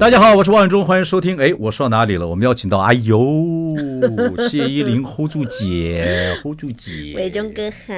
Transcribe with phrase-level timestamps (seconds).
[0.00, 1.36] 大家好，我是王伟忠，欢迎收听。
[1.36, 2.26] 哎，我说到哪里了？
[2.26, 3.20] 我们邀请到，哎呦，
[4.48, 7.12] 谢依霖 hold 住姐，hold 住姐。
[7.18, 7.94] 伟忠哥好，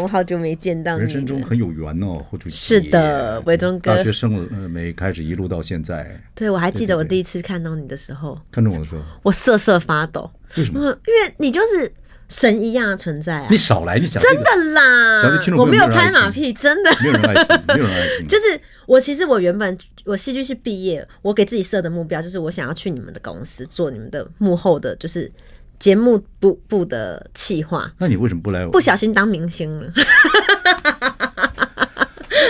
[0.00, 1.02] 我好久没见到你。
[1.02, 2.50] 人生中很有缘哦，hold 住姐。
[2.50, 3.94] 是的，伟忠哥。
[3.94, 6.18] 大学生呃没开始一路到现在。
[6.34, 8.40] 对，我还记得我第一次看到你的时候。
[8.50, 10.30] 看到我的时候，我瑟瑟发抖。
[10.56, 10.80] 为什么？
[10.80, 11.92] 因为你就是。
[12.28, 13.46] 神一样的存在啊！
[13.50, 15.20] 你少来，你讲真的啦！
[15.56, 18.26] 我没有拍马屁，真的没有人爱听，没有人爱听。
[18.28, 25.30] 就是我，其实我原本我戏剧系毕业，我给自己设的目标就是我想要去你们的公司做你们的幕后的，就是
[25.78, 27.92] 节目部部的企划。
[27.98, 28.66] 那你为什么不来？
[28.66, 29.92] 不小心当明星了。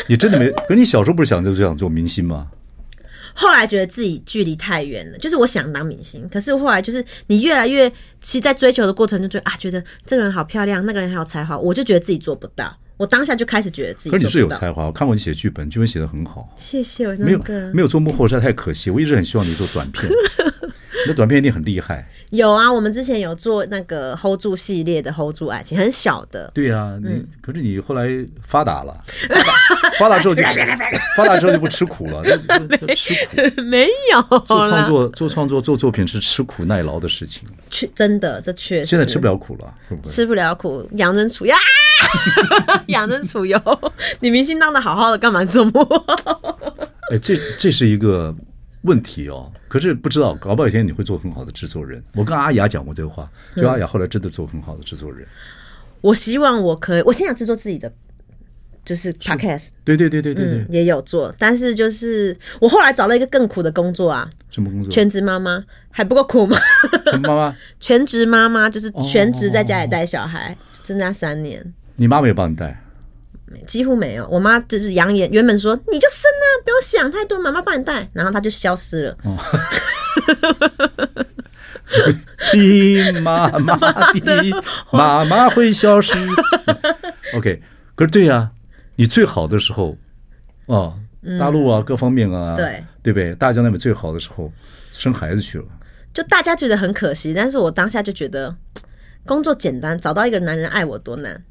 [0.07, 0.51] 你真的没？
[0.69, 2.49] 可你小时候不是想就这样做明星吗？
[3.35, 7.91] 后来觉得自己距离太远了，就是我想当明星，可是后来就是你越来越，
[8.21, 12.75] 其实在追求的过程中，就啊，觉得这个人好漂亮，那个人很有才华，我就觉得自己做不到。
[12.97, 14.11] 我当下就开始觉得自己。
[14.11, 16.49] 可是你是有才华，我看过你写剧本，剧本写的很好。
[16.57, 17.25] 谢谢我、那个。
[17.25, 20.09] 没有没有做幕后实在太可惜，我一直很希望你做短片，
[21.05, 22.09] 你的短片一定很厉害。
[22.31, 26.49] 有啊，我们之前有做那个 hold 住系列的 hold 住爱情，很小的。
[26.55, 28.09] 对啊，嗯、可是你后来
[28.41, 28.97] 发达了，
[29.99, 30.43] 发达之后就
[31.17, 32.23] 发达之后就不吃苦了，
[32.95, 37.49] 吃苦没有做创作做创作做作品是吃苦耐劳的事情。
[37.71, 40.89] 确真的，这确实现在吃不了苦了，会不会吃不了苦？
[40.97, 41.55] 养尊处优，
[42.89, 43.61] 养尊处优。
[44.21, 45.83] 你明星当的好好的，干嘛做幕？
[47.11, 48.35] 哎，这这是一个。
[48.85, 52.05] 问题哦，可是不知道，搞不好有一天你会做很好的制作人。
[52.13, 55.27] 我跟阿雅讲过这个话，就阿雅后来真的做很好的制作人。
[56.03, 57.91] 我希望我可以，我现在制作自己的，
[58.85, 59.69] 就是 podcast。
[59.85, 64.29] 对对对对对对、嗯，也有做，但是就是我后来找了一个更苦的工作啊。
[64.51, 64.91] 什么工作？
[64.91, 66.57] 全职妈妈还不够苦吗？
[67.07, 67.57] 什么妈妈？
[67.81, 71.75] 全职妈妈 就是全职在家里带小孩，增加三年。
[71.97, 72.81] 你妈没有帮你带？
[73.69, 79.17] 几乎没有，我妈就是扬言，原本说你就生啊，不用想太多，妈妈帮你带，然后她就消失了。
[79.23, 79.39] 哦，
[82.51, 83.79] 听妈妈
[84.13, 84.43] 的，
[84.91, 86.15] 妈妈会消失。
[87.37, 87.63] OK，
[87.95, 88.51] 可是对呀，啊，
[88.97, 89.97] 你最好的时候，
[90.67, 90.95] 啊，
[91.39, 93.35] 大陆啊，各方面啊，对，对不对？
[93.35, 94.53] 大江那边最好的时候，
[94.93, 95.65] 生孩子去了，
[96.13, 98.55] 就大家觉得很可惜，但是我当下就觉得
[99.25, 101.43] 工作简单，找到一个男人爱我多难。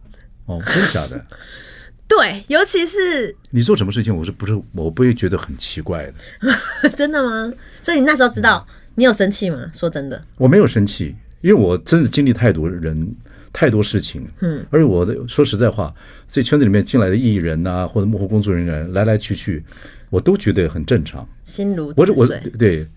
[0.46, 1.26] 哦，真的假的？
[2.06, 6.06] 对，尤其是你做什么事情，我是不是我不会觉得很奇怪
[6.82, 6.90] 的？
[6.96, 7.52] 真的吗？
[7.82, 8.66] 所以你那时候知道
[8.96, 9.72] 你有生气吗？
[9.74, 13.16] 说真的，我没有生气，因为我真的经历太多人
[13.54, 14.28] 太多事情。
[14.42, 15.94] 嗯，而且我的说实在话，
[16.28, 19.64] 这圈子里面进来的艺人呐、啊，或者幕后工作人员来来去去，
[20.10, 21.26] 我都觉得很正常。
[21.44, 22.88] 心如止水，我我对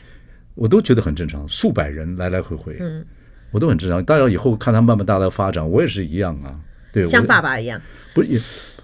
[0.54, 1.46] 我都觉得很正常。
[1.48, 3.04] 数百人来来回回，嗯，
[3.50, 4.02] 我都很正常。
[4.04, 6.58] 当然以后看他慢慢大的发展，我也是一样啊。
[6.90, 7.80] 对，像爸爸一样，
[8.14, 8.40] 不是。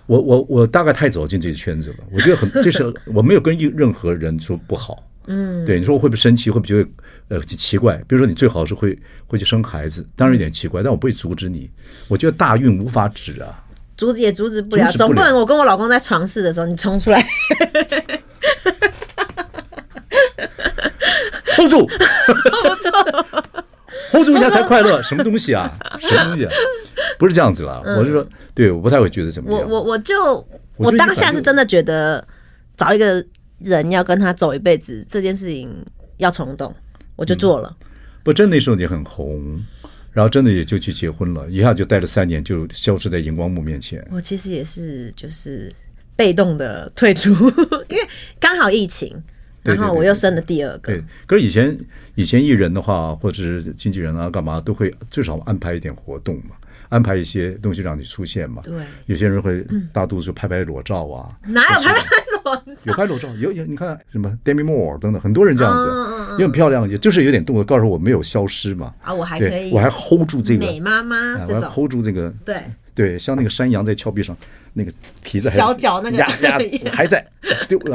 [0.06, 6.90] 我我我大概太走进这个圈子了，我觉得很，这是我没有跟任何人说不好，嗯，对，你说我会不会生气，会不会觉得
[7.32, 7.96] 呃奇怪？
[8.06, 11.70] 比如说你最好是会会去生孩子，当然有点奇怪，但我不会阻止你。
[12.08, 13.64] 我觉得大运无法止啊，
[13.96, 17.20] 阻止也阻止不了，总不能我跟我老公在床试的时候你冲出来，
[21.56, 22.90] hold 住，hold 住
[24.10, 25.74] ，hold 住一下才快乐，什么东西啊？
[25.98, 26.52] 什么东西啊？
[27.18, 28.26] 不是这样子了，我是说。
[28.54, 29.66] 对，我不太会觉得怎么样。
[29.66, 32.22] 我我我就我当下是真的觉得
[32.76, 33.24] 找一个
[33.60, 35.74] 人要跟他走一辈子这件事情
[36.18, 36.74] 要冲动，
[37.22, 37.72] 我就做了。
[37.80, 37.86] 嗯、
[38.24, 39.62] 不，真的那时候你很红，
[40.10, 44.04] 然后真的也就去结婚了，一下就待了三年，就消失在荧光幕面前。
[44.10, 45.72] 我其实也是就是
[46.16, 47.32] 被动的退出，
[47.88, 48.08] 因为
[48.40, 49.22] 刚好疫情，
[49.62, 50.92] 然后我又生了第二个。
[50.92, 51.78] 对，对，对，对，可是以前
[52.16, 56.56] 以前艺人的话，或者是经纪人啊，干嘛都会至少安排一点活动嘛。
[56.88, 58.60] 安排一些东西让你出现嘛？
[58.64, 58.74] 对，
[59.06, 59.64] 有些人会
[59.94, 61.38] 大肚子就拍拍裸照啊。
[61.46, 62.02] 哪有拍拍？
[62.84, 68.94] 有拍裸照，有有你看什么 Demi Moore 等等，很多人这样子，也很漂亮，也就是有点动作，告诉我没有消失嘛。
[69.02, 72.32] 啊，我还可以，我还 hold 住这个美妈妈，我还 hold 住这个。
[72.44, 72.62] 对
[72.94, 74.36] 对，像那个山羊在峭壁上，
[74.72, 76.22] 那个蹄子小脚那个
[76.90, 77.26] 还在，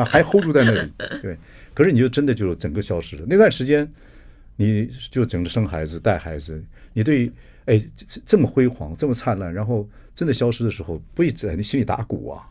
[0.06, 0.92] 还 hold 住在那里。
[1.21, 1.38] 对，
[1.74, 3.24] 可是你就真的就整个消失了。
[3.27, 3.88] 那段时间，
[4.56, 6.63] 你就整个生孩子带孩子，
[6.94, 7.31] 你对。
[7.68, 12.48] 哎，这这么辉煌，这么灿烂，然后真的消失的时候，不一直在你心里打鼓啊？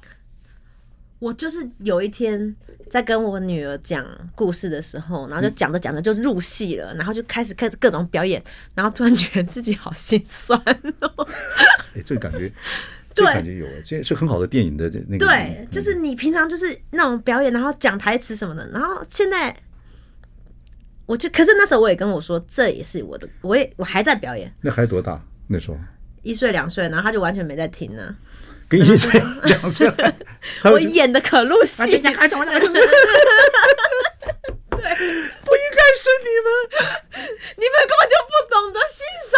[1.18, 2.54] 我就是有一天
[2.90, 8.42] 在跟我女儿讲故事的时候，然后就讲着讲着就入戏了，然后就开始开始各种表演，
[8.74, 10.60] 然后突然觉得自己好心酸
[11.00, 11.28] 哦。
[11.94, 12.52] 哎，这个感觉，
[13.14, 15.26] 这个感觉有，这是很好的电影的那个。
[15.26, 19.56] 对，就是你平常就是那种表演，然后讲台词什么的，然后现在
[21.06, 24.52] 我就，可是那时候我也跟我说，这也是我的，我也我还在表演。
[24.60, 25.18] 那孩子多大？
[25.46, 25.78] 那时候
[26.22, 28.14] 一岁两岁，然后他就完全没在听呢。
[28.68, 29.88] 跟一岁两岁，
[30.64, 31.82] 我演的可入戏。
[31.86, 32.12] 对， 不
[35.54, 36.48] 应该是你们，
[37.56, 39.34] 你们根本就不懂得欣赏。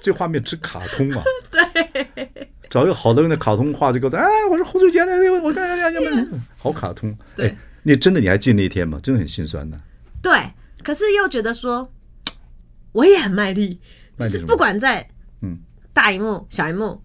[0.00, 1.22] 这画面之卡通啊！
[1.50, 2.28] 对，
[2.70, 6.28] 找一个好的人的卡通画这个，哎，我是侯祖杰的，我看看看看，
[6.58, 7.16] 好卡通。
[7.34, 9.00] 对，你真的你还记得那天吗？
[9.02, 9.76] 真的很心酸的。
[10.22, 10.32] 对，
[10.84, 11.90] 可是又觉得说，
[12.92, 13.80] 我也很卖力，
[14.18, 15.08] 就是不管在
[15.42, 15.58] 嗯
[15.92, 17.02] 大荧幕、小荧幕。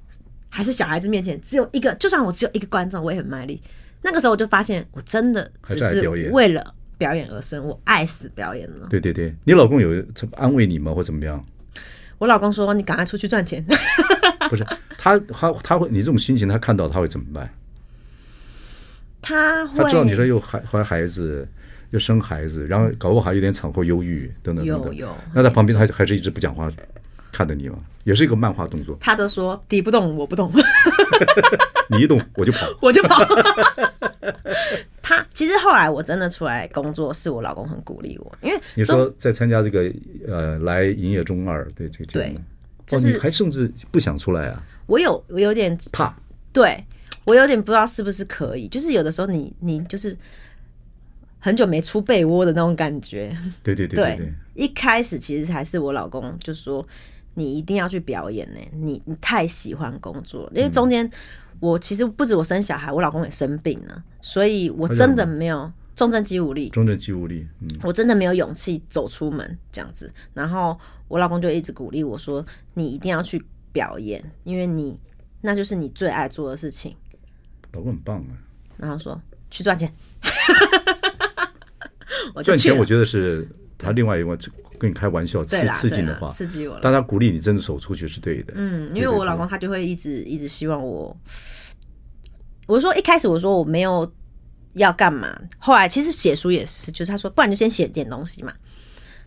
[0.56, 3.60] 还是小孩子面前只有一个，就算我只有一个观众，我也很卖力。
[4.04, 8.86] 那个时候我就发现，我真的只是为了表演而生，我爱死表演了。
[8.88, 11.44] 对对对，你老公有安慰你吗，或怎么样？
[12.20, 13.66] 我老公说：“你赶快出去赚钱。
[14.48, 14.64] ”不是
[14.96, 17.52] 他，他他会，你这种心情，他看到他会怎么办？
[19.24, 21.48] 他会，他知道你说又怀怀孩子，
[21.90, 24.96] 又生孩子，然后搞不好还有点产后忧郁等等等等。
[24.96, 25.18] 有有。
[25.34, 26.72] 那在旁边，他还是一直不讲话。
[27.34, 28.96] 看着你嘛，也是一个漫画动作。
[29.02, 30.52] 他都说敌不动我不动，
[31.90, 33.18] 你一动我就跑， 我就跑。
[35.02, 39.92] 他其实后来我真的出来工作，是我老公很鼓励我，因为你说在参加这个
[40.28, 42.40] 呃来营业中二对这个节目，
[42.86, 44.64] 就是、哦，你还甚至不想出来啊？
[44.86, 46.16] 我有我有点怕，
[46.54, 46.82] 对
[47.26, 50.16] 我有点不知道是不是可以，就是有的时候你你就是
[51.40, 53.36] 很久没出被窝的那种感觉。
[53.62, 56.86] 对对对对，对，对，一开始其实还是我老公就说。
[57.36, 58.72] 你一定要去表演呢、欸！
[58.74, 61.10] 你你太喜欢工作，因为中间
[61.60, 70.12] 我其实不止我生小孩，我老公也生病了，所以我真的没有重症肌无力，重症肌无力，嗯，我真的没有勇气走出门这样子。
[70.34, 70.78] 然后
[71.08, 72.46] 我老公就一直鼓励我说
[72.76, 75.00] ：“你一定要去表演，因为你
[75.42, 76.96] 那就是你最爱做的事情。”
[77.74, 78.34] 老公很棒啊！
[78.78, 79.20] 然后说
[79.50, 79.94] 去赚钱，
[82.44, 83.48] 赚钱我觉得是
[83.78, 84.38] 他另外一个。
[84.80, 86.82] 跟你开玩笑，刺刺激的话，刺激我了。
[86.82, 88.54] 大家鼓励你真的走出去是对的。
[88.58, 91.16] 嗯，因为我老公他就会一直一直希望我。
[92.66, 94.12] 我说一开始我说我没有
[94.74, 98.52] 要干嘛，后来其实写书也是，就是他说不然就先写点东西嘛，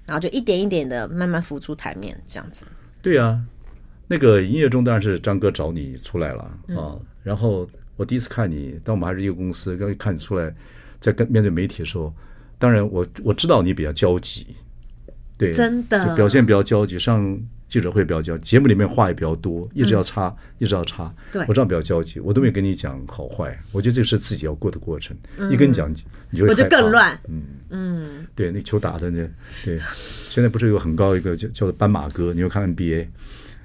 [0.05, 2.67] 然后就一点一点的慢慢浮出台面这样子。
[3.01, 3.41] 对啊，
[4.09, 6.43] 那个营业中当然是张哥找你出来了
[6.77, 6.99] 啊。
[7.23, 7.67] 然后
[7.97, 10.55] 我第一次看你，当我们还是一个公司，刚一看你出来，
[11.01, 12.13] 在跟面对媒体的时候，
[12.59, 14.47] 当然我我知道你比较焦急。
[15.39, 21.15] 对，真的就表现比较焦急，上记者会比较焦急，节目里面话也比较多，一直要插，嗯、一直要插。
[21.31, 23.55] 对，我这样比较焦急，我都没跟你讲好坏。
[23.71, 25.15] 我觉得这是自己要过的过程。
[25.37, 25.93] 嗯、一跟你讲，
[26.31, 27.19] 你就会我就更乱。
[27.29, 29.19] 嗯嗯，对，那球打的那，
[29.63, 29.79] 对，
[30.31, 32.33] 现在不是有很高一个叫叫做斑马哥？
[32.33, 33.07] 你有看 NBA？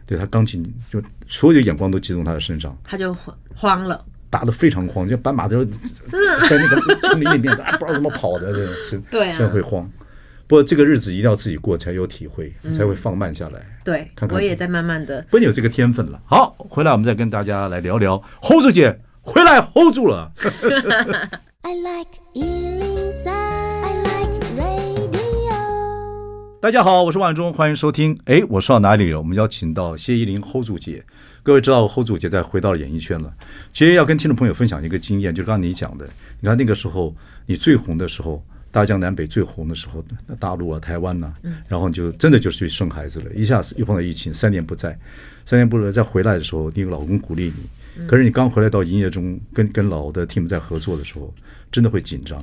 [0.05, 0.61] 对，他刚进，
[0.91, 3.15] 就所有的眼光都集中他的身上，他就
[3.55, 8.51] 慌了，打得非常慌，就斑马在在那个丛林里面，啊， 不知道怎么跑的，
[9.11, 9.87] 对，现在会慌。
[10.47, 13.61] 不过这个日子一定要自己过才有体会，嗯、才会放慢下来。
[13.83, 15.25] 对，看看我也在慢慢的。
[15.29, 16.19] 不你有这个天分了。
[16.25, 18.21] 好，回来我们再跟大家来聊聊。
[18.41, 20.31] hold 住姐回来 hold 住了。
[21.63, 25.11] I like 103, I like radio。
[26.61, 28.17] 大家好，我是万忠，欢迎收听。
[28.25, 29.19] 哎，我说到哪里了？
[29.19, 31.05] 我们邀请到谢依霖 hold 住姐。
[31.43, 33.33] 各位知道 hold 住姐再回到了演艺圈了。
[33.73, 36.07] 其实要跟听众朋友分享一个经验，就是刚刚你讲的。
[36.39, 38.43] 你看那个时候你最红的时候。
[38.73, 40.01] 大江南北最红的时候，
[40.39, 41.35] 大陆啊、台湾呐、啊，
[41.67, 43.25] 然后你就真的就是去生孩子了。
[43.33, 44.97] 一下子又碰到疫情，三年不在，
[45.45, 47.51] 三年不在，再回来的时候，你有老公鼓励
[47.97, 48.07] 你。
[48.07, 51.33] 可是你刚回来到营业中，跟跟老的 team 在合作的时候，
[51.69, 52.41] 真的会紧张。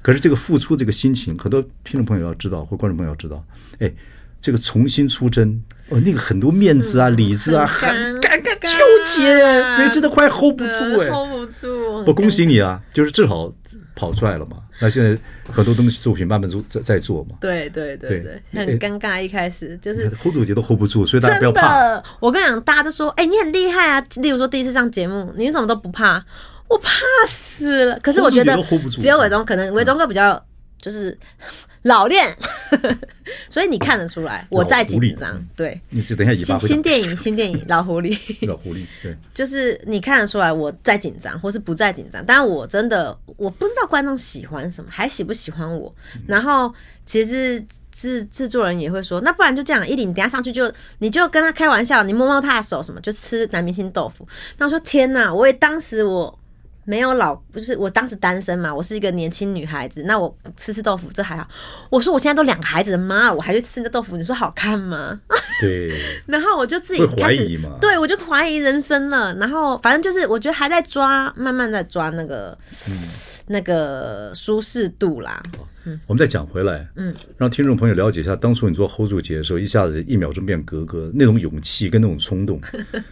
[0.00, 3.44] 可是这个付出这个心情，很多听众朋友要知道，或观众朋友要知道，
[3.80, 3.92] 哎，
[4.40, 8.20] 这个重新出征，哦，那个很多面子啊、里子啊，很
[8.64, 9.42] 纠结，
[9.78, 12.04] 那真的快 hold 不住哎，hold 不住。
[12.04, 13.52] 不恭喜你啊，就是正好。
[13.96, 14.56] 跑出来了嘛？
[14.80, 15.16] 那现在
[15.52, 17.36] 很多东西作品慢慢做在在做嘛。
[17.40, 18.20] 对对对
[18.52, 19.22] 对，很尴尬。
[19.22, 22.02] 一开始就是 hold 住姐都 hold 不住，所以大家不要怕。
[22.18, 24.04] 我跟你讲，大家都说，哎，你很厉害啊！
[24.16, 26.24] 例如说第一次上节目，你什么都不怕？
[26.68, 26.90] 我怕
[27.28, 27.96] 死了。
[28.00, 30.44] 可是我觉得只有伟忠，可能伟忠哥比较
[30.78, 31.16] 就是。
[31.84, 32.34] 老练，
[33.48, 35.42] 所以你看得出来我在紧张。
[35.54, 42.24] 对，你只等一下新新电影，新电影， 老狐狸，老狐狸，对，就是你看得出来我在紧张，或是不在紧张。
[42.26, 45.94] 但我真的我不知道观众喜欢什么，还喜不喜欢我。
[46.26, 46.72] 然后
[47.04, 47.62] 其实
[47.92, 54.26] 制制作人也会说，那不然就这样，依霖，你等下上去就你就跟他开玩笑，你摸摸他的手什么，就吃男明星豆腐。
[54.56, 56.38] 那我说天哪，我也当时我
[56.84, 61.48] 没有老，不是我当时单身嘛，我是一个年轻女孩子，那我吃吃豆腐这还好。
[61.90, 65.20] 我说我现在都两个孩子的妈了，我还去吃那豆腐，你说好看吗？
[65.60, 65.92] 对。
[66.26, 67.48] 然后我就自己开始，
[67.80, 69.34] 对我就怀疑人生了。
[69.36, 72.56] 然后反正就是我觉得还在抓，慢慢在抓那个，
[72.88, 72.94] 嗯、
[73.46, 75.42] 那个舒适度啦。
[75.86, 82.60] 嗯，我们再讲回来，嗯，让听众朋友了解一下，当初你做 hold 住姐的时候，一下子一秒钟变格格，那种勇气跟那种冲动。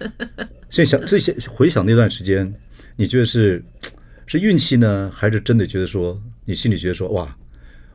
[0.71, 2.55] 现在想这些，回想那段时间。
[2.97, 3.63] 你觉得是
[4.27, 7.37] 是运气呢，还是真的觉得说你心里觉得说哇，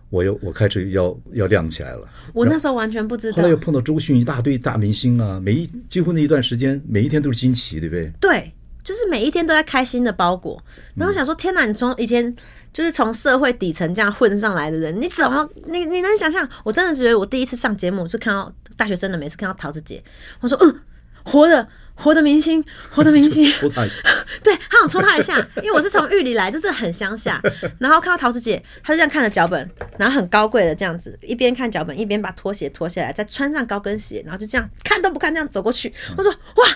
[0.10, 2.08] 我又我开始要要亮起来了？
[2.34, 3.38] 我那时候完全不知道。
[3.38, 8.12] 后来又碰到周迅一大堆大明星啊，每一几乎那一段时间，每一天都是惊奇，对不对？
[8.20, 10.62] 对，就是每一天都在开心的包裹。
[10.96, 11.66] 然后想说，天哪！
[11.66, 12.36] 你从以前
[12.72, 16.48] 就是从社会底层这样混上来的人，你怎么你你能想象？
[16.64, 20.04] 我真的觉得我第一次上节目，就看到大学生的，每次看到桃子姐，
[20.42, 20.80] 我说嗯，
[21.24, 21.68] 活的。
[22.00, 23.96] 活的明星，活的明星， 戳他一下，
[24.44, 27.42] 对，他想戳他一下，因为我是从玉里来，就是很乡下，
[27.80, 35.92] 然后看到桃子姐，她就这样看着脚本，然后很高贵的这样子，一边看脚本，一边把拖鞋脱下来，再穿上高跟鞋，然后就这样看都不看，这样走过去。
[36.16, 36.68] 我说哇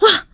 [0.00, 0.26] 哇，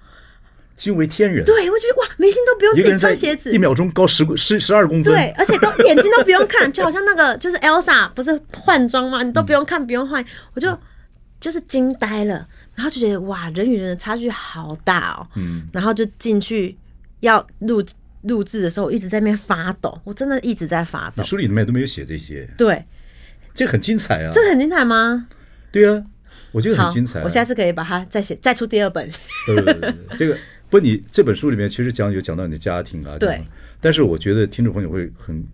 [0.77, 1.45] 惊为天人。
[1.45, 9.25] 对，我觉得哇，明星都不用自己穿鞋子，一秒钟高十十十二公分，对，而且都眼睛都不用看，就好像那个就是 Elsa 不是换装吗？
[9.25, 10.79] 你都不用看，不用换，我就
[11.41, 12.47] 就是惊呆了。
[12.81, 15.29] 然后就觉得哇，人与人的差距好大哦。
[15.37, 16.75] 嗯，然后就进去
[17.21, 17.85] 要录
[18.23, 21.23] 录制的时候，我一直在那边发抖，我真的一直在发抖。
[21.23, 22.49] 书里面都没有写这些。
[22.57, 22.83] 对，
[23.53, 24.31] 这很精彩啊。
[24.33, 25.29] 这很精彩吗？
[25.71, 26.03] 对啊，
[26.53, 27.23] 我觉得很精彩啊。
[27.23, 29.07] 我下次可以把它再写，再出第二本。
[29.47, 30.35] 对对对，这个
[30.71, 33.19] 不，你这本书里面其实讲有讲到你的家庭啊。
[33.19, 33.45] 对。
[33.79, 35.45] 但是我觉得听众朋友会很。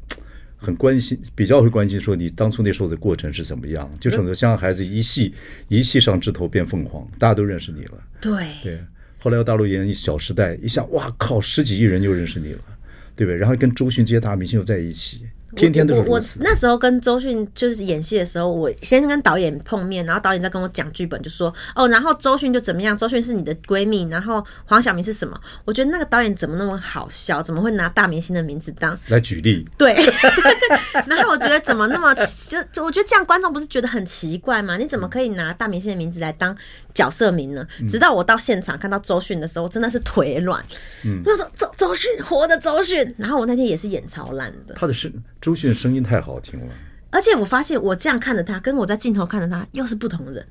[0.67, 3.89] 很关心，比较会关心说你当初那时候的过程是怎么样？
[4.01, 5.33] 就整个香港孩子一戏
[5.69, 7.93] 一戏上枝头变凤凰，大家都认识你了。
[8.21, 8.81] 对对，
[9.21, 12.61] 后来到大陆演《小时代》，一下哇靠，十几亿人就认识你了，
[13.15, 13.37] 对不对？
[13.37, 15.21] 然后跟周迅这些大明星又在一起。
[15.57, 22.97] 天天都是我，我那时候跟周迅就是演戏的时候，我先跟导演碰面，然后导演在跟我讲剧本，就说哦，然后周迅就怎么样？
[22.97, 25.39] 周迅是你的闺蜜，然后黄晓明是什么？
[25.65, 27.43] 我觉得那个导演怎么那么好笑？
[27.43, 29.67] 怎么会拿大明星的名字当来举例？
[29.79, 29.97] 对，
[31.07, 34.77] 然后我觉得怎么那么就就我觉得这样观众不是觉得很奇怪吗？
[34.77, 36.57] 你怎么可以拿大明星的名字来当
[36.95, 37.67] 角色名呢？
[37.89, 40.65] 直到我到现场看到周迅的时候，真的是腿软。
[41.05, 45.13] 嗯，我说周周迅活的周迅，然后我那天也是演超烂的，他的是。
[45.47, 46.67] 周迅的声音太好听了，
[47.11, 50.45] 而且我发现我这样看着他，跟我在镜头看着他又是不同人，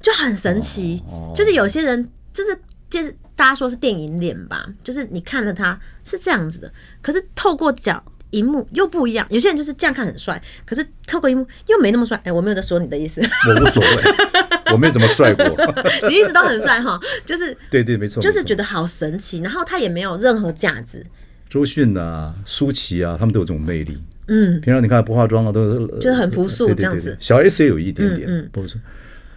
[0.00, 1.00] 就很神奇。
[1.06, 2.58] 哦哦、就是有些人，就是
[2.90, 9.24] 就是大家说是电影脸吧，就是你看着他是这样子的，可是透过角荧幕又不一样。
[9.30, 12.16] 有些人就是这样看很帅，可是透过荧幕又没那么帅。
[12.16, 14.02] 哎、欸，我没有在说你的意思，我无所谓，
[14.74, 15.46] 我没有怎么帅过，
[16.10, 16.98] 你一直都很帅哈。
[17.24, 19.38] 就是对对没错，就是觉得好神奇。
[19.42, 21.06] 然后他也没有任何价值。
[21.52, 24.02] 周迅啊，舒淇啊，他们都有这种魅力。
[24.28, 27.14] 嗯，平常你看不化妆啊，都是就是很朴素这样子。
[27.20, 28.80] 小 S 也有一点点，嗯，不是。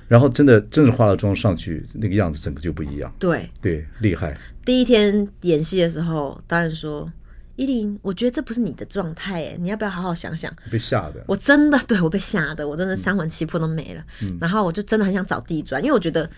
[0.07, 3.13] 然后真的，真的化了妆上去，那个样子整个就不一样。
[3.19, 4.33] 对对，厉害。
[4.63, 7.11] 第一天演戏的时候，导演说
[7.57, 11.21] ：“依琳，我觉得这不是你的状态，哎，你要不要好好想想？”被吓的。
[11.27, 14.01] 我真的对我被吓的，我真的三魂七魄都没了。
[14.23, 16.29] 嗯，然后我就真的很想找地砖，因为我觉得。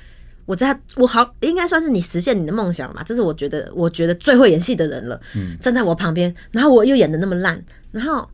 [0.48, 5.22] 我在我好应该算是你实现你的梦想嘛，这是我觉得我觉得最会演戏的人了。
[5.36, 7.62] 嗯，站在我旁边，然后我又演的那么烂，
[7.92, 8.28] 然后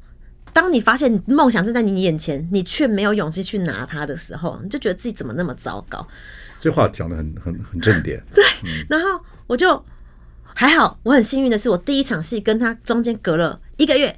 [0.53, 6.08] 当你发现梦想是在你眼前，你却没有勇气去拿它的时候，你就觉得自己怎么那么糟糕。
[6.60, 8.24] 这话讲的很很很正点。
[8.34, 8.43] 对，
[8.88, 9.84] 然后我就
[10.43, 14.15] 还好，我很幸运的是，我第一场戏跟他中间隔了一个月，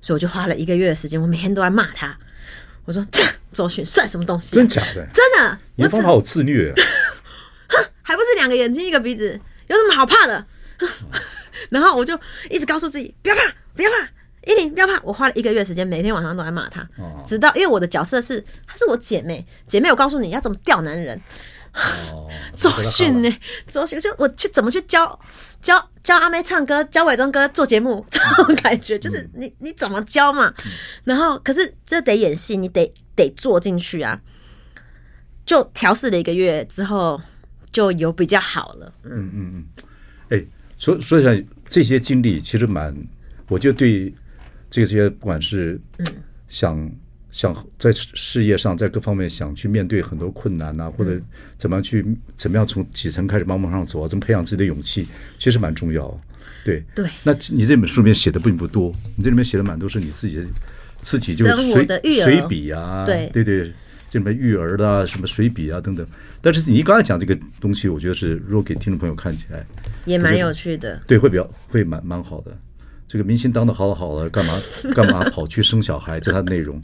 [0.00, 2.16] 所以我就花了一个月的时间，我每天都在骂他。
[2.84, 3.22] 我说：“这
[3.52, 4.54] 周迅算什么东西啊？
[4.56, 5.06] 真假的？
[5.14, 5.58] 真的？
[5.76, 6.74] 你的方法好自虐啊！”
[8.02, 10.44] 还不是两个眼睛一个鼻子，有什么好怕的？
[11.70, 12.18] 然后我就
[12.50, 13.42] 一直告诉自己不要怕，
[13.74, 15.00] 不要怕，依琳不要怕。
[15.02, 16.86] 我花了一个月时间，每天晚上都在骂他，
[17.24, 21.20] 直到因为我的角色是她是我姐妹，姐妹我告诉你要怎么钓男人。
[22.54, 23.38] 周迅呢？
[23.66, 25.18] 周迅就我去怎么去教
[25.62, 30.52] 教教阿妹唱歌，教伟忠哥做节目， 这种感觉就是你你怎么教嘛？
[31.04, 34.20] 然后可是这得演戏，你得得做进去啊。
[35.46, 37.20] 就调试了一个月之后。
[37.72, 39.30] 就有比较好了，嗯。
[39.34, 39.64] 嗯嗯，
[40.28, 40.44] 哎，
[40.76, 42.94] 所所以讲这些经历，其实蛮，
[43.48, 44.12] 我就对
[44.68, 45.80] 这些不管是
[46.48, 46.90] 想
[47.30, 51.18] 想在事业上，在各方面想去面对很多困难呐、啊，或者
[51.56, 52.04] 怎么样去
[52.36, 56.20] 怎么样从几层开始慢慢往上走啊，怎么培养自己的勇气，其实蛮重要。
[56.64, 56.84] 对。
[56.94, 60.46] 对，那你这本书里面写的并不多，你这里面写的蛮多是你自己的
[61.00, 61.86] 自己就随
[62.16, 63.30] 随笔啊，对。
[63.32, 63.72] 对对。
[64.10, 66.06] 这里面育儿的啊，什么水笔啊等等。
[66.42, 69.64] 但是你刚才讲这个东西，我觉得是如果给听众朋友看起来
[70.04, 72.54] 也蛮有趣的，对，会比较会蛮蛮好的。
[73.06, 74.60] 这个明星当的好好的，干嘛
[74.94, 76.18] 干嘛跑去生小孩？
[76.18, 76.80] 这他的内容，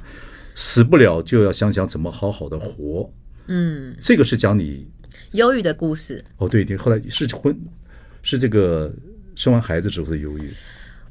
[0.55, 3.11] 死不了就要想想怎么好好的活。
[3.47, 4.87] 嗯，这个是讲你
[5.33, 6.23] 忧郁的故事。
[6.37, 7.59] 哦，对你，后来是婚，
[8.23, 8.95] 是这个
[9.35, 10.53] 生完孩子之后的忧郁。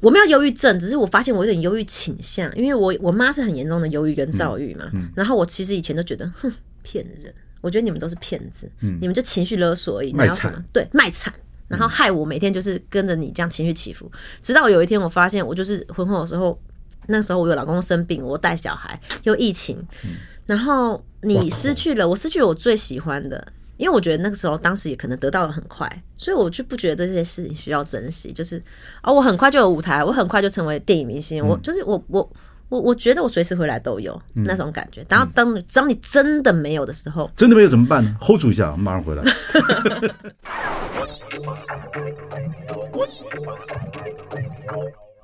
[0.00, 4.88] 我没有忧郁症，只是我发现我有点忧郁倾向，因为我我妈是很严重的忧郁跟躁郁嘛。
[4.94, 6.50] 嗯嗯、然后我其实以前都觉得，哼，
[6.82, 7.34] 骗人。
[7.60, 10.64] 我觉得你们都是骗子，嗯、你们就情绪勒索而已，然后什么？
[10.72, 11.32] 对，卖惨，
[11.66, 14.10] 然后害我每天就是跟着你这样情绪起伏。
[14.40, 16.58] 直到有一天，我发现我就是婚后的时候，
[17.06, 20.10] 那时候我有老公生病，我带小孩又疫情，嗯、
[20.46, 23.46] 然后你失去了，我失去了我最喜欢的，
[23.76, 28.32] 因为我觉得那个时候当时也可能得到的很快，所以我就不觉得这些事情需要珍惜。
[28.32, 28.62] 就是
[29.02, 32.30] 哦，我很快就有舞台，我很快就成为电影明星，我就是我我。
[32.68, 39.24] 我我觉得我随时回来都有那种感觉，然后当当你真的没有的时候，真的没有怎么办呢？hold 住一下，我马上回来。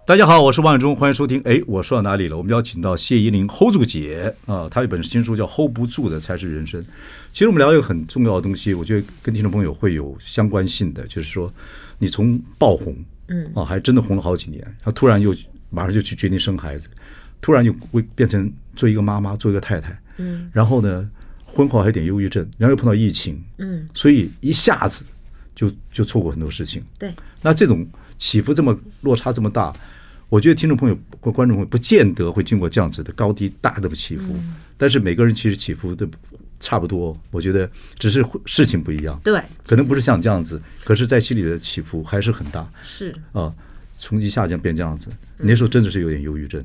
[0.07, 1.41] 大家好，我是王伟忠，欢迎收听。
[1.47, 2.37] 哎，我说到哪里了？
[2.37, 6.81] 我们邀请到谢依霖 hold 住姐啊，她有本新书叫《hold 不住的才是人生》。
[7.33, 11.53] 其实我们聊一个很重要的东西，我觉得跟听众朋友会有相关性的，就是说
[11.99, 12.95] 你从爆红，
[13.29, 15.35] 嗯啊，还真的红了好几年，然后突然又
[15.71, 16.89] 马上就去决定生孩子。
[17.45, 21.07] 突然就会变成做一个妈妈，做一个太太，嗯，然后呢，
[21.45, 25.05] 婚后还有点忧郁症，然后又碰到疫情，嗯，所以一下子
[25.55, 26.83] 就就错过很多事情。
[26.99, 27.87] 对，那这种
[28.17, 29.71] 起伏这么落差这么大，
[30.31, 36.09] 我觉得听众朋友或观众朋友不见得会经过这样子的高低大的起伏，嗯，但是每个人其实起伏都
[36.59, 37.15] 差不多。
[37.31, 42.67] 我觉得只是事情不一样，对，可能不是像这样子，可是在心里的起伏还是很大。
[42.83, 43.53] 是啊，
[43.99, 46.65] 从一下降变这样子，那时候真的是有点忧郁症。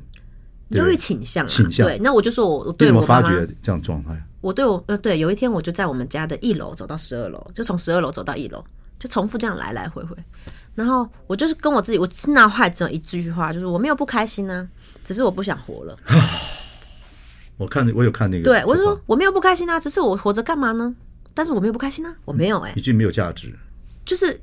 [0.70, 1.88] 忧郁倾向，倾向。
[1.88, 4.12] 对，那我就说我，我对我发觉这样状态？
[4.42, 8.64] 我对我呃，对，有一天我就在我们家的一楼走到十二楼，就从十二楼走到一楼，
[9.00, 10.16] 就重复这样来来回回。
[10.76, 14.62] 然后我就是跟我自己，我脑海只有一句话，就是我没有不开心呢、啊，
[15.04, 15.98] 只是我不想活了。
[17.58, 20.96] 我看，我有看那个，对，我就说我没有不开心啊，只是我活着干嘛呢？
[21.34, 23.54] 但是我没有不开心啊，我没有哎、欸，一句没有价值，
[24.06, 24.40] 就是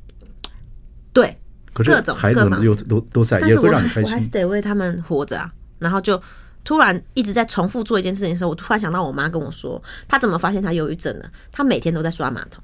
[1.14, 1.34] 对，
[1.72, 5.50] 可是各种孩子们又都都在，也会让你开心，我还是得为他们活着啊。
[5.78, 6.20] 然后就
[6.64, 11.30] 突然一直在重复做一件事情的时候，我突然想到我妈跟我说，她怎么发现她忧郁症了？
[11.52, 12.62] 她每天都在刷马桶。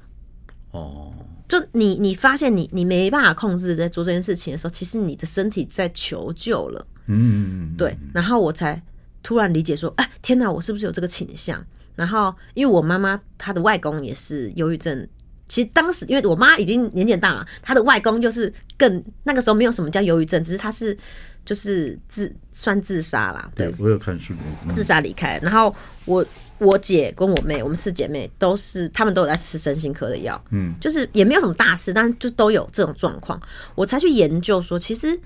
[0.71, 1.13] 哦，
[1.47, 6.85] 就你你发现你你没办法控制在做这件事情的时候，其实你的身体在求救了。
[7.05, 7.95] 嗯，对。
[8.13, 8.81] 然后我才
[9.21, 11.63] 突然理解说，哎，天哪，我是不是有这个倾向？
[11.95, 15.07] 然后因为我妈妈她的外公也是忧郁症，
[15.47, 20.97] 其实当时因为我妈已经年纪大了，她的外公就是更那个时候没有什么叫忧郁症，只是她是。
[21.45, 24.33] 就是自算自杀啦，对，对我有看书，
[24.65, 25.39] 嗯、自杀离开。
[25.43, 25.75] 然后
[26.05, 26.25] 我
[26.57, 33.41] 我姐跟我妹，我们四姐妹都是，她们都有在吃身心科的药，嗯，就是也没有什么大事，但是就都有这种状况。
[33.75, 35.19] 我才去研究说，其实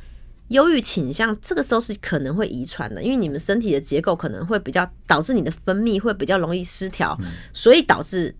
[0.47, 8.33] 忧郁倾向这个时候是可能会遗传的，因为你们身体的结构可能会比较导致你的分泌会比较容易失调，嗯、所以导致。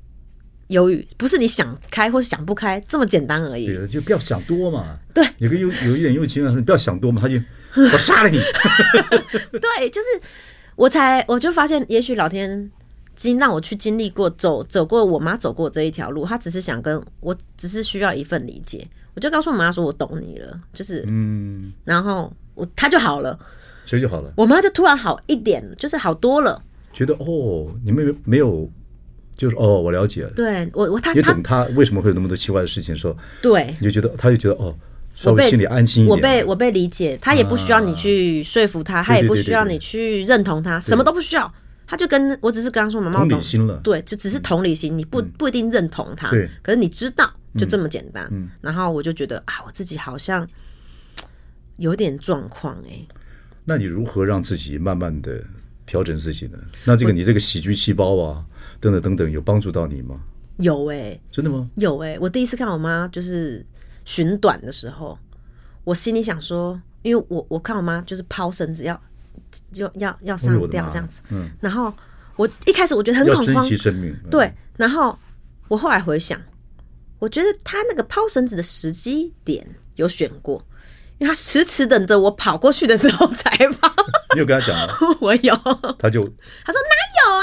[0.68, 4.98] 忧郁不是你想开或是想不开这么简单而已，对，就不要想多嘛。
[5.14, 7.36] 对，有个有有一点忧郁情况，你不要想多嘛，他就
[7.82, 8.38] 我杀了你。
[9.60, 10.08] 对，就是
[10.76, 12.70] 我才我就发现，也许老天
[13.16, 18.86] 经让我去经历过走走过我妈走过这一条路，他只是想跟我，只是需要一份理解。
[19.16, 23.40] 我就告诉我妈说，我懂你了，就是嗯，然后我他就好了，
[23.86, 24.34] 谁就好了？
[24.36, 28.70] 我妈就突然好一点，就是好多了，觉得哦，你们没有。
[29.38, 30.28] 就是哦，我了解。
[30.36, 34.76] 对我我他也懂他为什么会有那么多奇怪的事情的时候，对，你就觉得他就觉得哦，
[35.14, 36.18] 稍微心里安心一点。
[36.18, 41.54] 我被我被理解，他也不需要你去说服他，他也不需要你去认同他，什么都不需要，
[41.86, 48.28] 他就跟我只是刚刚说妈妈懂，同理心了，对，就只是同理心，你不不一定认同他，对，可是你知道就这么简单。
[48.32, 50.48] 嗯，然后我就觉得啊，我自己好像
[51.78, 53.06] 有点状况哎。
[53.66, 55.44] 那你如何让自己慢慢的
[55.86, 56.58] 调整自己呢？
[56.86, 58.44] 那这个你这个喜剧细胞啊。
[58.80, 60.20] 等等等等，有帮助到你吗？
[60.58, 61.70] 有哎、欸，真的吗？
[61.76, 63.66] 有哎、欸，我第一次看我妈就是
[64.06, 65.18] 寻短的时候，
[65.84, 69.00] 我心里想说，因为我我看我妈就是抛绳子要
[69.72, 71.94] 就要要上吊这样子，嗯，然后
[72.36, 75.18] 我一开始我觉得很恐慌，珍惜生命，嗯、对，然后
[75.68, 76.42] 我后来回想，
[77.20, 80.64] 我觉得她那个抛绳子的时机点有选过。
[81.20, 83.92] 因为他迟迟等着我跑过去的时候才跑。
[84.36, 84.94] 你有跟他讲吗？
[85.20, 85.52] 我有。
[85.98, 86.24] 他就
[86.64, 86.80] 他说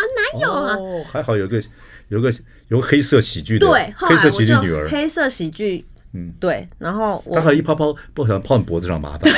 [0.04, 0.74] 哪有啊？
[0.76, 1.62] 哦，还好有个
[2.08, 2.32] 有个
[2.68, 6.32] 有个黑色喜剧的对，黑色喜剧女儿，黑色喜剧嗯。
[6.40, 9.32] 对，然后刚好一泡泡不小心泡你脖子上麻烦，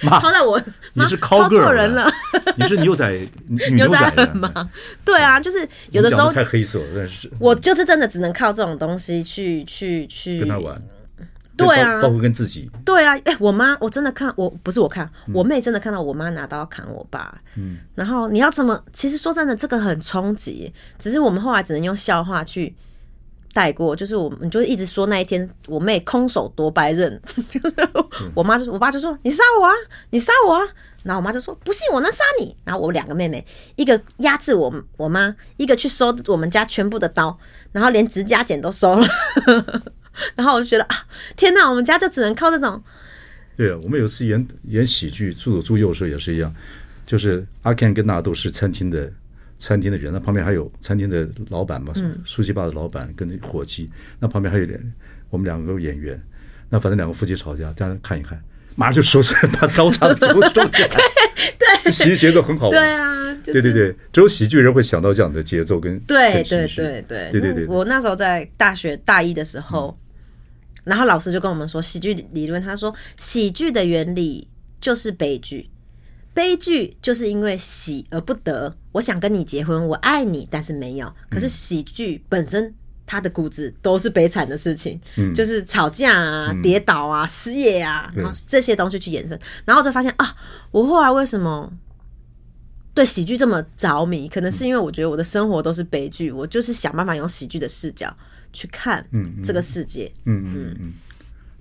[0.20, 0.60] 抛在我
[0.94, 2.10] 你是抛错人了，
[2.56, 3.10] 你是 牛仔
[3.48, 4.70] 女牛仔的吗？
[5.04, 7.30] 对啊，就是有的时候太黑色了，但是。
[7.38, 10.80] 我就是真的只能靠这种东西去去去跟他玩。
[11.56, 12.70] 对啊，包括跟自己。
[12.84, 17.40] 对啊，哎，我妈，我真的看，我不是我看，我妹真的看到我妈拿刀砍我爸。
[17.56, 18.82] 嗯，然后你要怎么？
[18.92, 20.72] 其实说真的，这个很冲击。
[20.98, 22.74] 只是我们后来只能用笑话去
[23.52, 27.76] 带过，就是我们就一直说那一天我妹空手夺白刃， 就是
[28.34, 29.72] 我妈就我爸就说你杀我啊，
[30.10, 30.62] 你杀我啊。
[31.02, 32.56] 然后我妈就说不信我能杀你。
[32.64, 37.36] 然后我两个妹妹，一个压制我我妈，一个去收我们家全部的刀，
[37.72, 39.06] 然后连指甲剪都收了。
[40.34, 40.96] 然后我就觉得啊，
[41.36, 41.68] 天哪！
[41.68, 42.82] 我们家就只能靠这种。
[43.56, 46.52] 对啊，我们有一次演演喜剧，住的住幼时候也是一样，
[47.04, 49.12] 就是阿 Ken 跟纳豆是餐厅的
[49.58, 51.92] 餐厅的人，那旁边还有餐厅的老板嘛，
[52.24, 54.92] 书记吧的老板跟伙计，那旁边还有人，
[55.28, 56.20] 我们两个演员，
[56.70, 58.40] 那反正两个夫妻吵架，大家看一看，
[58.74, 60.88] 马上就收起来，把刀叉子收收起来。
[61.84, 62.80] 对，喜剧节奏很好玩。
[62.80, 67.66] 对啊，对对对，只有喜剧人会想到这样的节奏跟对对对对对对对。
[67.66, 69.96] 我那时候在大学大一的时候。
[70.84, 74.48] 然后老师就跟我们说喜剧理论，他说喜剧的原理
[74.80, 75.70] 就是悲剧，
[76.34, 78.76] 悲剧就是因为喜而不得。
[78.92, 81.10] 我想跟你结婚，我爱你，但是没有。
[81.30, 82.74] 可是喜剧本身
[83.06, 90.36] 它的骨子都是悲惨的事情，嗯，就是吵架啊、跌倒啊、失业啊，然后这些东西去延伸，然后就发现啊，
[90.70, 91.72] 我后来为什么
[92.92, 94.28] 对喜剧这么着迷？
[94.28, 98.14] 可能是因为我觉得我的生活都是悲剧，我就是想办法用喜剧的视角。
[98.52, 99.04] 去看
[99.44, 100.92] 这个世界，嗯嗯嗯，嗯，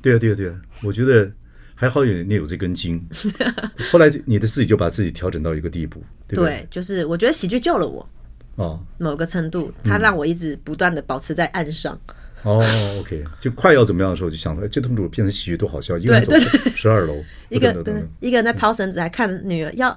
[0.02, 1.32] 对啊对啊对啊，我觉得
[1.76, 3.02] 还好有你有这根筋，
[3.92, 8.08] 后来你的自己就把自己调整到一个地步，对，对，就是我觉得喜剧救了我，
[8.56, 12.00] 哦，某个程度，它让我一直不断的保持在岸上。
[12.44, 12.60] 哦
[13.00, 16.36] ，OK，就快要怎么样的时候，就想到这痛苦变成喜剧多好笑，一个人走
[16.76, 19.96] 十二楼，一个对，一个人在抛绳子，还看女儿要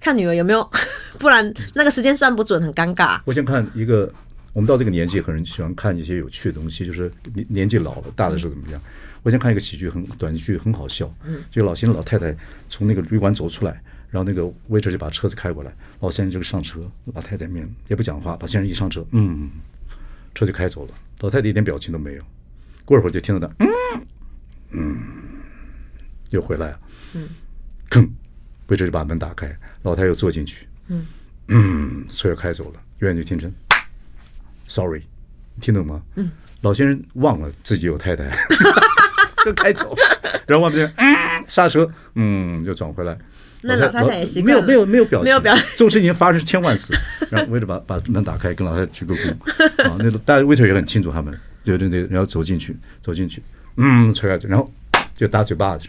[0.00, 0.70] 看女儿有没有，
[1.20, 3.20] 不然那个时间算不准，很尴尬。
[3.26, 4.12] 我先看一个。
[4.56, 6.86] 我们到这个年纪，很喜欢看一些有趣的东西。
[6.86, 8.80] 就是年年纪老了，大的时候怎么样？
[9.22, 11.14] 我先看一个喜剧，很短剧，很好笑。
[11.50, 12.34] 就老先生老太太
[12.70, 13.72] 从那个旅馆走出来，
[14.08, 18.34] 然后那个 waiter 就把车子开过来，老先生就上车，老太太面也不讲话。
[18.40, 19.50] 老先生一上车，嗯，
[20.34, 20.94] 车就开走了。
[21.20, 22.22] 老太太一点表情都没有。
[22.86, 23.68] 过一会儿就听到他，嗯
[24.70, 24.98] 嗯，
[26.30, 26.80] 又回来了，
[27.12, 27.28] 嗯，
[27.90, 28.08] 吭
[28.68, 31.06] ，waiter 就把门打开，老太太又坐进去，嗯
[31.48, 33.52] 嗯，车又开走了，远远就听成。
[34.66, 35.02] Sorry，
[35.54, 36.02] 你听懂吗？
[36.16, 36.30] 嗯，
[36.62, 38.24] 老先生忘了自己有太太，
[39.38, 39.94] 车开走，
[40.46, 41.16] 然后外面嗯
[41.48, 43.16] 刹车，嗯，就转回来。
[43.62, 46.94] 那老太太也习惯没有没有没有表情，没有表情，这种事情发生千万次。
[47.30, 49.30] 然后为了把把门打开，跟老太太鞠个躬
[49.88, 53.42] 啊，那个大家 waiter 也很清楚他们，对对对，然后走进去，走进去，
[53.76, 54.70] 嗯，吹下去，然后
[55.16, 55.86] 就打嘴巴子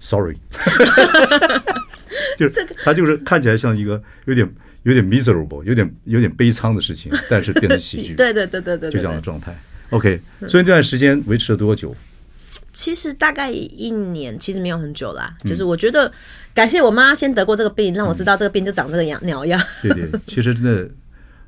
[0.00, 0.36] ，Sorry，
[2.36, 4.48] 就是他就是看起来像一个有点。
[4.82, 8.14] 有点 miserable，有点有点悲伤的事情， 但是变成喜剧。
[8.16, 9.56] 对对对对对，就这样的状态。
[9.90, 11.94] OK，所以这段时间维持了多久？
[12.72, 15.36] 其实大概一年，其实没有很久啦。
[15.44, 16.10] 就是我觉得，
[16.54, 19.60] 感谢我妈先得过这个病，让我知道这个病就长这个样鸟样。
[19.82, 20.88] 对对，其实真的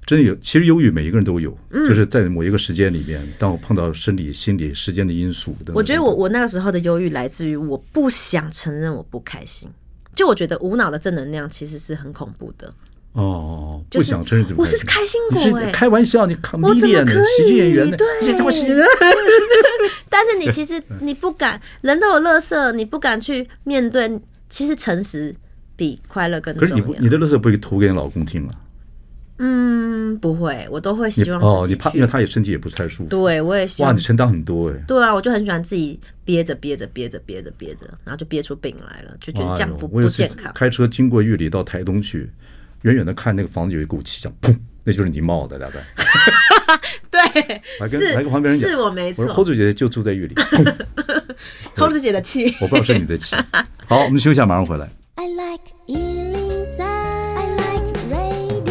[0.04, 5.56] 真的有，其实忧郁每一个人都有，就是在某一个时间里面，当我碰到生理、心理、时间的因素。
[5.72, 9.68] 我觉得我我那个时候的忧郁来自于我不想承认我不开心，
[10.16, 12.74] 就我觉得无脑的正能量其实是很恐怖的。
[13.12, 14.62] 哦，不想承认怎么？
[14.62, 18.06] 我是开心果哎，开玩笑，你 comedian 喜剧演员的，对，
[20.08, 24.18] 但是你其实你不敢，人都有乐色，你不敢去面对。
[24.48, 25.34] 其实诚实
[25.76, 26.76] 比快乐更重要。
[26.76, 28.50] 可是你你的乐色不会吐给你老公听吗？
[29.38, 33.08] 嗯，不会，我都会希望哦，你怕，因为他也身体也不太舒服。
[33.08, 33.90] 对，我也希望。
[33.90, 34.76] 哇，你承担很多哎。
[34.86, 40.52] 对啊，我就很喜欢自己憋着憋着憋着憋着憋着，然后就憋出病来了，就觉得这样不不健康。
[40.54, 42.30] 开车经过玉里到台东去。
[42.82, 45.80] 远远的看那个房子有一股气，讲砰，那就是你冒的，大概。
[47.10, 47.20] 对，
[47.78, 49.22] 还跟还跟旁边人讲，是我没错。
[49.22, 50.34] 我说侯主姐姐就住在狱里，
[51.76, 53.36] 侯主姐的气，我不知道是你的气。
[53.86, 54.88] 好，我们休息一下，马上回来。
[55.16, 58.62] I like 103, I like radio。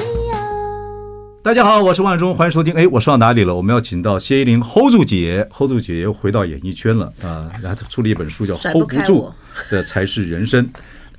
[1.43, 2.73] 大家好，我是万忠，欢迎收听。
[2.73, 3.55] 哎，我说到哪里了？
[3.55, 7.49] 我们要请到谢依霖 hold 住姐，，hold 住姐又回到演艺圈了啊！
[7.61, 9.31] 然后她出了一本书，叫《hold 不住
[9.69, 10.65] 的才是人生》。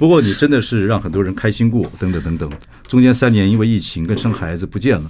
[0.03, 2.51] 不过你真的是让很多人开心过，等等等等。
[2.89, 5.09] 中间三年因为疫情跟生孩子不见了，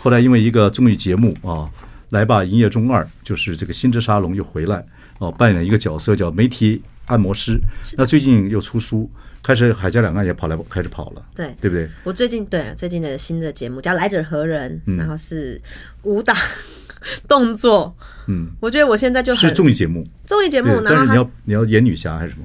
[0.00, 1.70] 后来因为一个综艺节目啊，
[2.10, 4.84] 来吧营业中二，就是这个新之沙龙又回来
[5.20, 7.56] 哦，扮演一个角色叫媒体按摩师。
[7.96, 9.08] 那最近又出书，
[9.44, 11.88] 开始海峡两岸也跑来开始跑了，对对不对？
[12.02, 15.62] 我最近对最近的新的节目叫来者何人，然后是
[16.02, 16.36] 武打
[17.28, 22.44] 动作，嗯，我觉得我现在就很是综艺节目，综艺节目，但是你要你要演女侠还是什么？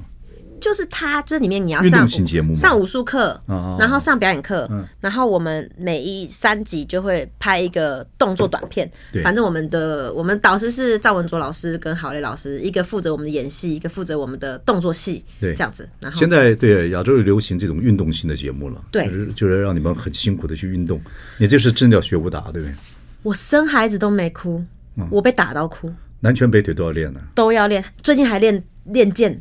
[0.60, 2.08] 就是他这里面你要上
[2.54, 8.90] 上武术课，哦然后上表演课，嗯然后我们每一三集就会拍一个动作短片。
[9.12, 15.88] 对反正我们的我们导师是赵文卓老师跟郝蕾老师，一个负责我们的演戏，一个负责我们的动作戏，对这样子。
[16.00, 21.00] 然后现在对亚洲流行这种运动性的节目了，对就是就是让你们很辛苦的去运动。
[21.38, 22.74] 你这是真的要学武打，对不对？
[23.22, 24.64] 我生孩子都没哭，
[24.96, 27.20] 嗯我被打到哭，南拳北腿都要练呢。
[27.34, 29.40] 都要练，最近还练练剑，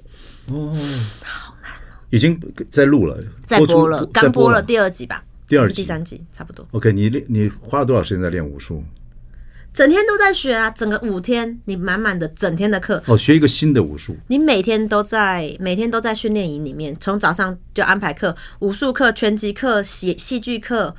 [0.51, 0.75] 哦，
[2.09, 6.65] 已经在录了，在播了，刚播了第二集吧，第二集第三集差不多。
[6.71, 8.83] OK，你练你花了多少时间在练武术？
[9.73, 14.15] 整天都在学啊，整个五天，你满满的整天的课，哦，学一个新的武术。
[14.27, 20.95] 你每天都在每天都在训练营里面，从早上就安排课，武术课、拳击课、戏戏剧课、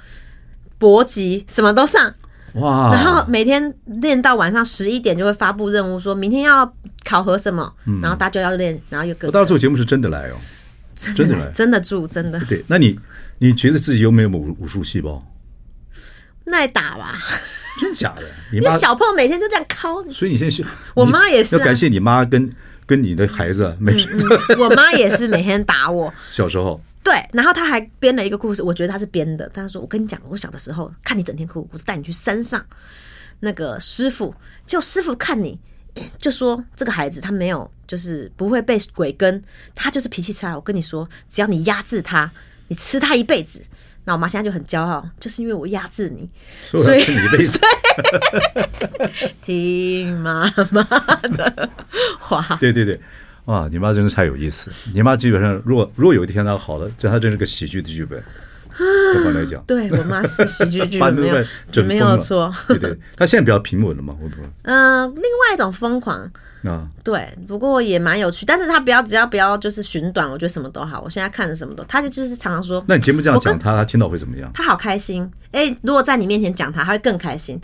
[0.78, 2.14] 搏击，什么都上。
[2.61, 2.92] 哇！
[2.92, 6.73] 然后每天练到晚上十一点就会发布任务，说明天要
[7.05, 10.37] 考核什么，然后大家就要练，然后又各我当时做节目是真的来哦，
[10.97, 12.64] 真的来，真的住，真的对。
[12.68, 12.99] 那你
[13.38, 15.25] 你觉得自己有没有武武术细胞？
[16.44, 17.18] 耐打吧？
[17.81, 18.23] 真假的？
[18.53, 22.51] 你妈，小朋友每天就这样敲，所以你现在是，我妈也是啊要感谢你妈跟
[22.87, 24.09] 跟你的孩子，每天
[24.59, 26.12] 我妈也是每天打我。
[26.31, 26.81] 小时候。
[27.09, 29.49] 对，然后他还编了一个故事，我觉得他是编的。
[29.49, 32.62] 他说：“我跟你讲，我小的时候看你整天哭，我就带你去山上，
[33.40, 34.35] 那个师傅，
[34.66, 35.59] 就师傅看你，
[36.21, 39.42] 就说这个孩子他没有，就是不会被鬼跟，
[39.75, 40.55] 他就是脾气差。
[40.55, 42.31] 我跟你说，只要你压制他，
[42.68, 43.62] 你吃他一辈子。
[44.05, 46.29] 那我妈现在就很骄傲，就是因为我压制你，
[46.83, 47.59] 所以你一辈子。
[49.42, 50.83] 听妈妈
[51.23, 51.71] 的
[52.21, 52.59] 话。
[52.61, 53.01] 对对对，
[53.48, 54.70] 哇，你妈真是太有意思。
[54.94, 58.22] 你妈基本上，如果如果有一天她好了，这她真是个喜剧的剧本。
[58.70, 62.52] 客观来讲，对我妈是喜剧剧本， 没有没有错。
[62.68, 64.46] 对对，她现在比较平稳了嘛，会不会？
[64.62, 66.30] 嗯、另外一种疯狂。
[66.64, 71.00] 啊，对，不过也蛮有趣，但是她不要只要不要就是寻短，我觉得什么都好。
[71.00, 74.50] 我现在看的什么都，她就就是常常说，那你节目这样讲她，她听到会怎么样？
[74.52, 75.28] 她好开心。
[75.52, 77.58] 哎，如果在你面前讲她，她会更开心。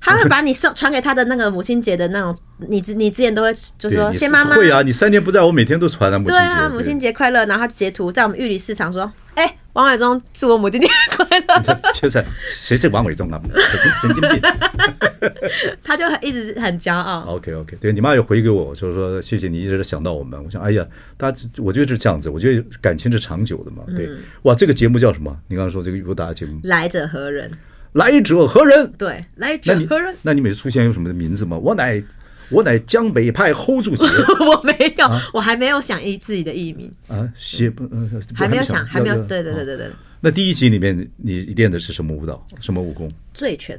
[0.00, 2.36] 他会把你送传给他的那个母亲节的那种，
[2.68, 7.44] 你之你之前都会就说对谢妈妈，会啊，你三年不在我每天都传啊，母亲节，对啊，母亲节快乐。
[7.46, 11.62] 然后他截图在我们玉里市场说，哎，王伟忠祝我母亲节快乐。
[11.62, 13.40] 他现在谁是王伟忠啊？
[13.54, 14.40] 神经神经病。
[15.84, 17.20] 他就一直很骄傲。
[17.28, 20.42] OK OK，对你妈有回给我，就是说谢谢你一直想到我们。
[20.42, 20.86] 我想，哎呀，
[21.18, 23.82] 大家我觉得是这样子，我觉得感情是长久的嘛。
[23.94, 24.08] 对，
[24.42, 25.36] 哇，这个节目叫什么？
[25.46, 27.50] 你刚刚说这个武打节目，来者何人？
[27.92, 28.92] 来者何人？
[28.92, 30.14] 对，来者何人？
[30.22, 31.56] 那你每次出现有什么名字吗？
[31.56, 32.02] 我乃
[32.50, 39.16] 我乃江北派 hold 主席我没有，我还没有想一自己的艺名，啊，写不呃还没有想，还没有。
[39.16, 39.72] 要对对对对。
[39.72, 42.46] 要对，那第一集里面你练的是什么舞蹈？
[42.60, 43.10] 什么武功？
[43.32, 43.78] 醉拳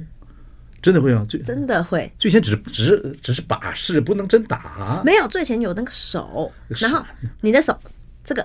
[0.81, 1.25] 真的会啊？
[1.29, 2.11] 最真的会。
[2.17, 5.01] 最先只是只是只是把式，不能真打。
[5.05, 7.03] 没有，最前有那个手，然后
[7.41, 7.77] 你的手
[8.23, 8.41] 这个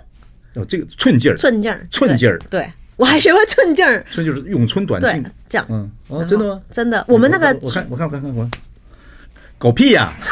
[0.55, 6.63] 哦，这个寸劲儿，寸劲儿，寸劲儿对，对 我还学会寸劲儿，寸就是咏春短对劲。，这样，嗯，哦，真的吗？
[6.73, 8.51] 真的，我们那个我看我看我看我看
[9.59, 10.13] 狗屁呀！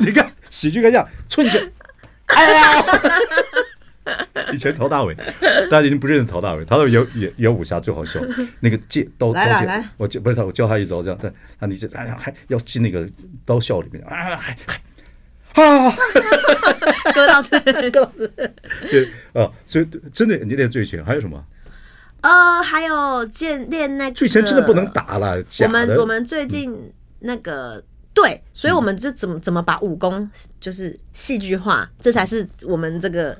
[0.00, 1.70] 你看喜剧个样，寸劲，
[2.26, 2.82] 哎呀！
[4.52, 5.14] 以前陶大伟，
[5.70, 8.20] 大家已经不认识陶大伟，陶大伟演演演武侠最好笑，
[8.60, 13.08] 那个借刀刀剑我教不是他，我教他一招这样，但他你这哎呀还要进那个
[13.44, 14.80] 刀鞘里面啊还还
[15.60, 15.96] 啊，
[17.14, 21.44] 割到这，对啊，所以真的你练醉拳还有什么？
[22.22, 27.82] 呃，还有练练那个醉拳真的不能打了，我们我们最近那个
[28.14, 33.36] 对，所以我们就怎么怎么把武功就是戏剧化，这才是我们这个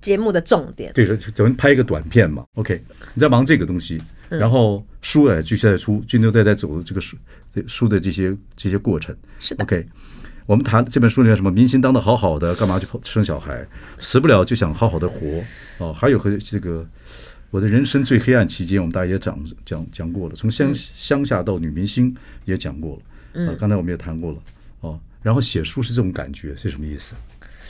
[0.00, 0.92] 节目的重点。
[0.92, 7.16] 对，咱们拍一个短片嘛，OK，你在忙这个东西，然后书也继续在出，君牛在在走这个书
[7.66, 9.84] 书的这些这些过程，是的，OK。
[10.50, 13.64] 我们谈这本书里面什么明星当的好好的，干嘛去生小孩，
[14.00, 15.40] 死不了就想好好的活
[15.78, 15.92] 哦。
[15.92, 16.84] 还有和这个
[17.52, 22.12] 我的人生最黑暗期间，我们大家也讲讲讲过了，从乡乡下到女明星
[22.46, 23.02] 也讲过了，
[23.34, 24.38] 嗯，刚才我们也谈过了
[24.80, 24.98] 哦。
[25.22, 27.14] 然后写书是这种感觉，是什么意思？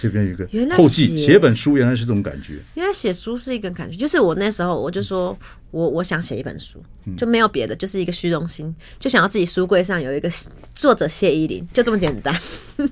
[0.01, 2.55] 这边有一个原来后记，写写本书原来是这种感觉。
[2.75, 5.39] 原来写书是一个感觉，就是我那时候我就说
[5.71, 6.83] 我我想写一本书，
[7.19, 10.31] 就没有别的，就是一个虚荣心，就想要自己书柜上有一个
[10.75, 12.35] 作者谢依霖，就这么简单，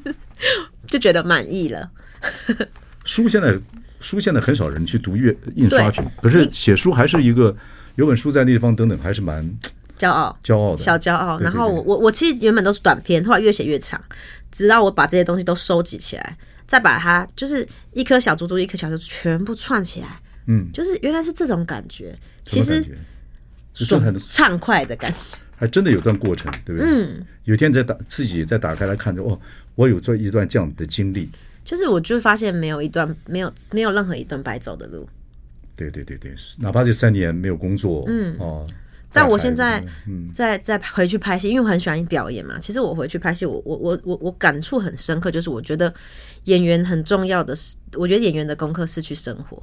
[0.86, 1.90] 就觉得满意了。
[3.04, 3.58] 书现在
[4.00, 7.56] 书现在很少人去读阅印刷品，可是写书还是一个
[7.94, 9.42] 有本书在那地方等等，还是蛮
[9.98, 11.38] 骄傲，骄傲的，小骄傲。
[11.38, 14.00] 对对对然后我我我其实原本都是短篇，后来越写越长，
[14.52, 16.36] 直到我把这些东西都收集起来，
[16.68, 22.96] 再把它就是一颗小珠珠一颗小珠珠全部串起来，嗯，就是原来是这种感觉，其实什么感觉？
[23.74, 25.38] 是震撼的，畅快的感觉。
[25.56, 26.88] 还真的有段过程，对不对？
[26.88, 29.40] 嗯，有一天再打自己再打开来看着，哦，
[29.74, 31.28] 我有做一段这样的经历，
[31.64, 35.08] 就是我就发现没有一段没有没有任何一段白走的路。
[35.74, 38.36] 对对对对，哪怕这三年没有工作，嗯。
[38.38, 38.66] 哦，
[39.12, 39.84] 但我现在
[40.34, 42.58] 在在回去拍戏，因为我很喜欢表演嘛。
[42.58, 45.92] 其实我回去拍戏，我我我我我感触很深刻，就是我觉得
[46.44, 49.62] 演员很重要的是，我觉得演员的功课是去生活。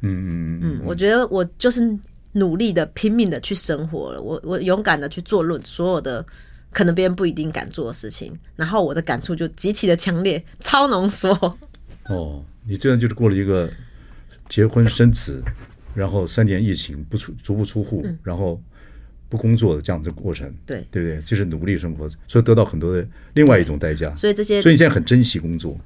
[0.00, 1.96] 嗯嗯嗯嗯，我觉得我就是
[2.32, 6.24] 努力的拼命的去生活了，我我勇敢的去做论所有的。
[6.70, 11.30] 可能别人不一定敢做的事情，然后我的感触就极其的强烈，超浓缩。
[12.08, 13.70] 哦，你这样就是过了一个
[14.50, 15.42] 结婚生子，
[15.94, 18.60] 然后三年疫情不出足不出户，嗯、然后
[19.28, 21.20] 不工作的这样子的过程，对对不对？
[21.22, 24.14] 就是努力生活，所以得到很多的另外一种代价。
[24.14, 25.78] 所以这些，所以你现在很珍惜工作。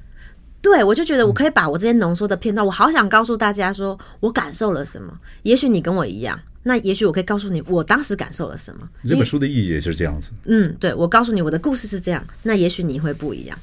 [0.61, 5.19] 对，我就觉得我可以把我这些浓缩的片段，嗯、我好想告诉大家说，我感受了什么。
[5.43, 6.39] 也许你跟我一样。
[6.65, 8.89] 那也许我可以告诉你，我当时感受了什么。
[9.05, 10.31] 这本书的意义也就是这样子。
[10.45, 12.25] 嗯，对，我告诉你我的故事是这样。
[12.45, 13.59] 那也许你会不一样。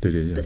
[0.00, 0.44] 对对对，对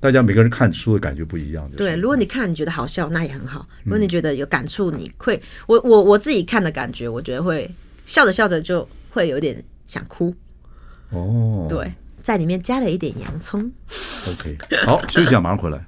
[0.00, 1.70] 大家每个人看书的感觉不一样。
[1.76, 7.70] 对，如果你看你觉得好笑，那也很好；如果你觉得有感触，你会，我我我自己看的感觉，我觉得会
[8.08, 10.34] 笑着笑着就会有点想哭。
[11.10, 11.92] 哦，对，
[12.22, 13.70] 在里面加了一点洋葱。
[14.26, 15.86] OK，好，休息一下，马上回来。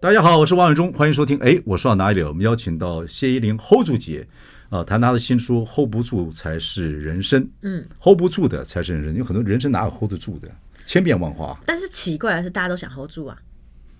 [0.00, 1.38] 大家好，我是王伟忠，欢迎收听。
[1.38, 2.28] 哎，我说到哪里了？
[2.28, 4.26] 我们邀请到谢依霖 hold 住姐
[4.68, 7.40] 啊，谈她的新书《hold 不住才是人生》。
[7.62, 10.48] 嗯，hold 不住的才是人生，有很多人生哪有 hold 得住的？
[10.84, 11.56] 千变万化。
[11.64, 13.38] 但是奇怪的是，大家都想 hold 住啊，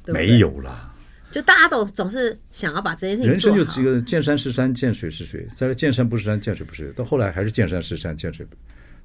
[0.04, 0.92] 对对没有啦，
[1.30, 3.30] 就大家都总是想要把这件事情。
[3.30, 5.46] 人生就几个：见山是山，见水是水。
[5.54, 6.92] 再来，见山不是山，见水不是水。
[6.92, 8.46] 到后来还是见山是山，见水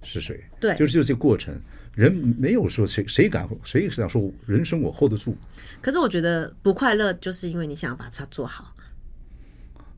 [0.03, 0.43] 是水。
[0.60, 1.53] 对，就是就是这个过程。
[1.93, 5.36] 人没有说谁谁敢谁想说人生我 hold 得住，
[5.81, 8.70] 可是我觉得不快乐就是因为你想要把它做好。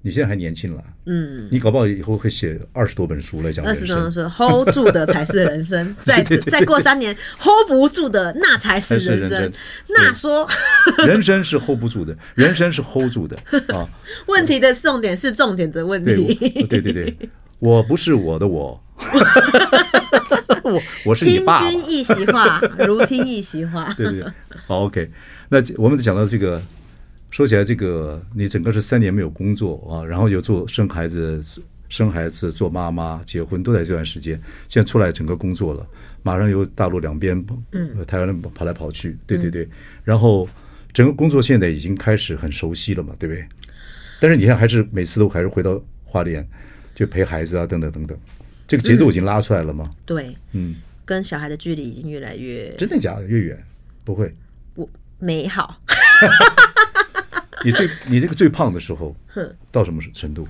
[0.06, 3.66] 你现在还年轻了，嗯，你搞不好以后会写二十多本书来讲。
[3.66, 9.52] 二十多本书 hold 住的才是人生， 再再过三年 hold 不住的那才是人生。
[9.88, 10.46] 那说
[11.08, 13.38] 人生是 hold 不住的，人生是 hold 住的
[13.74, 13.88] 啊。
[14.28, 16.36] 问题的重点是重点的问题。
[16.70, 17.18] 对对对，
[17.60, 18.84] 我不是我的我。
[20.64, 21.68] 我我是你爸。
[21.70, 23.94] 听君一席话，如听一席话。
[23.98, 24.32] 对对对，
[24.68, 25.10] 好 OK。
[25.50, 26.62] 那我们讲到这个，
[27.34, 31.44] 说起来这个，你整个是三年没有工作啊，然后又做生孩子、
[31.90, 34.40] 生孩子、做妈妈、结婚，都在这段时间。
[34.70, 35.84] 现在出来整个工作了，
[36.22, 39.68] 马上由大陆两边，嗯，台湾跑来跑去，对对对。
[40.04, 40.48] 然后
[40.94, 43.44] 整个工作现在已经开始很熟悉了嘛，对不对？
[44.20, 46.48] 但是你看，还是每次都还是回到花莲，
[46.94, 48.16] 就陪孩子啊，等等等等。
[48.68, 49.90] 这个节奏已经拉出来了吗？
[50.06, 52.76] 对，嗯，跟小孩的距离已经越来越……
[52.78, 53.24] 真的假的？
[53.26, 53.64] 越远？
[54.06, 54.32] 不会，
[54.76, 55.82] 我美好。
[57.66, 59.16] 你最你这个最胖的时候，
[59.72, 60.48] 到什么程度？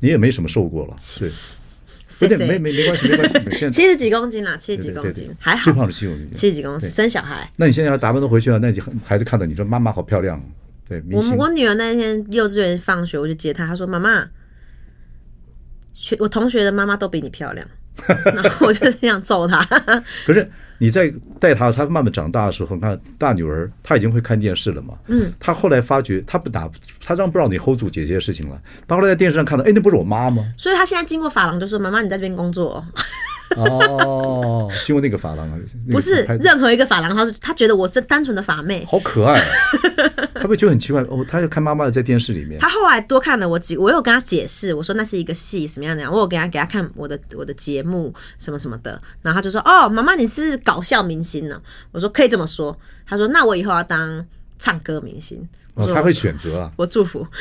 [0.00, 1.30] 你也没什么瘦过了，对，
[2.20, 3.34] 有点没没没关系，没关系。
[3.56, 5.64] 现在七十几公斤啦，七十几公斤还好。
[5.64, 7.50] 最胖是七十公斤，七十几公斤生小孩。
[7.56, 10.42] 那你现在要打扮都回去了，那你孩子看到你说妈妈好漂亮，
[10.88, 11.02] 对。
[11.10, 14.28] 我我女儿那天幼稚园放学，我就接她，她说妈妈。
[15.94, 17.66] 学我同学的妈妈都比你漂亮，
[18.34, 19.64] 然后我就这样揍她。
[20.26, 20.46] 可是
[20.78, 24.94] 你在带她，她慢慢长大的时候，你看大女儿她已经会看电视了嘛？
[25.08, 26.68] 嗯，她后来发觉她不打，
[27.04, 28.60] 她让不让你 hold 住姐姐的事情了。
[28.86, 30.44] 她后来在电视上看到，哎，那不是我妈吗？
[30.56, 32.84] 所以她现在经过发廊就说：“妈妈，你在这边工作。”
[33.54, 35.58] 哦，经过那个发廊啊，
[35.90, 39.40] 不是任何一个发廊，他是他觉得我是单纯的法妹，好可爱，
[40.34, 41.24] 他会觉得很奇怪哦。
[41.28, 51.60] 他就看妈妈的在电视里面，他后来多看了我几，我有跟他解释，我说那是一个戏，什么样的样，我有给他给他看我的我的节目什么什么的，然后他就说哦，妈妈你是搞笑明星呢，
[51.92, 54.24] 我说可以这么说，他说那我以后要当
[54.58, 57.26] 唱歌明星，哦，他会选择啊， 我祝福。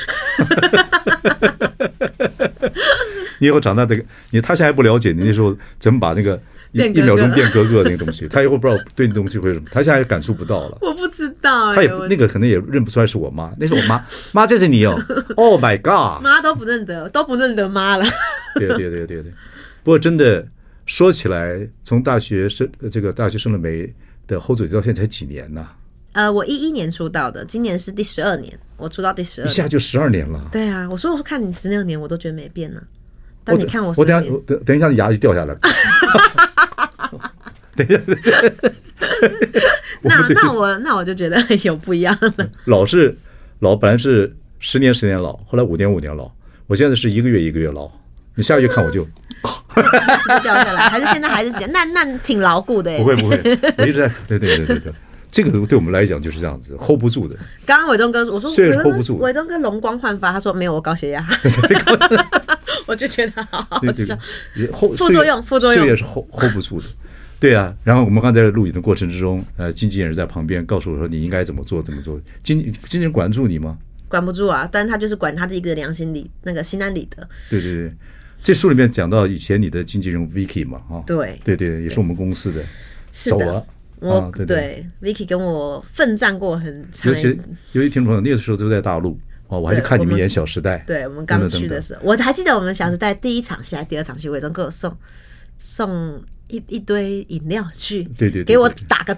[3.40, 10.78] 你以后长大这个，你他现在还不了解你那时候怎么把那个一一秒钟变哥哥那个东西， 他以后不知道对那东西会什么，他现在也感触不到了。
[10.82, 14.98] 我不知道，他也那个可能也认不出来是我妈，那是我妈，妈这是你哦
[15.36, 18.06] ，Oh my God，妈都不认得，都不认得妈了。
[18.56, 19.34] 对对对对对，
[19.84, 20.48] 不过真的
[20.86, 23.94] 说起来，从大学生这个大学生了没
[24.28, 25.68] 的 hold 住到现在才几年呢？
[26.16, 30.48] 呃，我一一年出道的，今年是第十二年，我出道第十二年，一下就十二年了。
[30.50, 32.82] 对啊，我说我看你十六年，我都觉得没变呢。
[33.44, 35.60] 但你看我，我等下等等一下，你牙就掉下来了。
[37.76, 38.00] 等一下，
[40.02, 42.50] 那那我那我就觉得有不一样了。
[42.64, 43.14] 老是
[43.60, 46.32] 老，本来是十年十年老，后来五年五年老，
[46.68, 47.92] 我现在是一个月一个月老。
[48.36, 49.10] 你下个月看我就，是
[49.76, 49.82] 不
[50.34, 50.90] 是掉下来？
[50.90, 51.52] 还是现在还是？
[51.68, 52.98] 那那挺牢固的。
[53.00, 53.38] 不会不会，
[53.78, 54.94] 我一直在对对对对对。
[55.36, 57.36] 这个对我们来讲就是这样子，hold 不住的。
[57.66, 61.28] 刚刚伟忠哥我说，虽然 hold 不住，伟忠哥容光焕发，他说没有我高血压，
[62.88, 64.18] 我就觉得好好笑。
[64.72, 66.88] 副作用副作用，岁月是 hold hold 不住的。
[67.38, 72.18] 对啊，然后我们刚才在录影的过程之中，呃，经纪人在旁边告诉我说你应该怎么做怎么做。
[72.42, 73.78] 经经纪人管得住你吗？
[74.08, 77.28] 管不住啊，但是他就是管他自己的良心里那个心安理得。
[77.50, 77.92] 对对对，
[78.42, 82.64] 这书里面讲到以前你的经纪人 Vicky 嘛，哈，对对对，也是我们公司的，
[83.12, 83.66] 是的，
[84.00, 87.28] 我对 Vicky 跟我奋战过很长，尤其
[87.74, 94.96] 尤其听众朋友那个时候都在大陆哦，我还去看你们演《小时代》，对我们刚去的时候，我还记得我们《小时代》第一场戏还第二场戏，伟忠给我送
[95.58, 99.18] 送一一堆饮料去，对对，给我打个。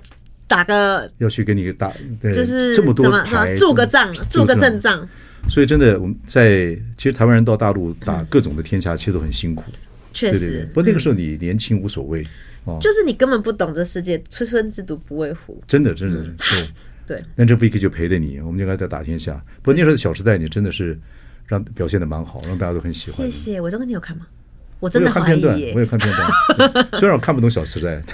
[0.50, 1.92] 打个要去给你打，
[2.34, 5.06] 就是这么多牌，么住个账，住个阵仗。
[5.50, 9.66] 所以真的，我们在其实台湾人到大陆打各种的天下，其实都很辛苦。
[10.14, 12.26] 确实，不过那个时候你年轻无所谓，
[12.80, 15.62] 就是你根本不懂这世界，初生之犊不畏虎。
[15.68, 16.68] 真的，真的，对
[17.18, 17.24] 对。
[17.36, 19.34] 那这 Vicky 就陪着你，我们就该在打天下。
[19.62, 21.00] 不过那时候的《小时代》，你真的是
[21.46, 23.26] 让表现的蛮好，让大家都很喜欢。
[23.26, 24.28] 谢谢，我这个，你有看吗？
[24.80, 26.88] 我真的看片段，我有看片段。
[27.00, 28.00] 虽然我看不懂《小时代》。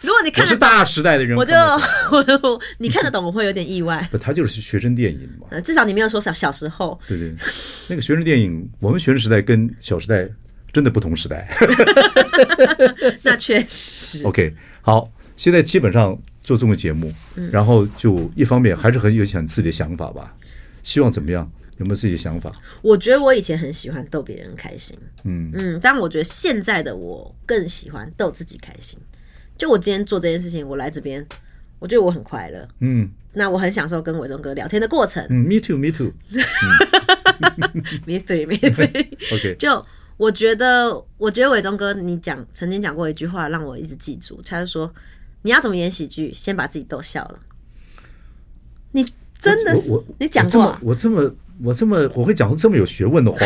[0.00, 4.06] 如果你看我是大时代的人，我就我 你看得懂，我会有点意外。
[4.12, 5.60] 不，他就是学生电影嘛。
[5.62, 6.96] 至少你没有说小小时候。
[7.08, 7.34] 对对，
[7.88, 10.28] 那个学生电影，我们学生时代跟小时代
[10.74, 11.48] 真的不同时代。
[13.22, 14.22] 那确实。
[14.24, 14.52] OK，
[14.82, 17.10] 好，现在基本上做综艺节目，
[17.50, 20.34] 然后就一方面还是很有想自己的想法吧。
[20.82, 21.50] 希望怎么样？
[21.78, 22.52] 有没有自己的想法？
[22.82, 28.98] 我觉得我以前很喜欢逗别人开心，嗯嗯，但我觉得现在的我更喜欢逗自己开心。
[29.56, 31.26] 就我今天做这件事情，我来这边，
[31.80, 32.68] 我觉得我很快乐。
[32.80, 35.24] 嗯，那我很享受跟伟忠哥聊天的过程。
[35.30, 36.12] 嗯，me too，me too。
[38.06, 39.08] me three，me three。
[39.34, 39.56] OK。
[39.58, 39.84] 就
[40.16, 44.40] 我觉得，我觉得伟忠哥，你讲曾经讲过一句话，让我一直记住。
[44.44, 44.92] 他就说
[45.42, 47.38] ：“你要怎么演喜剧，先把自己逗笑了。”
[48.92, 49.04] 你
[49.40, 50.78] 真的是，你讲过？
[50.82, 53.38] 我这么，我这么，我会讲出这么有学问的话。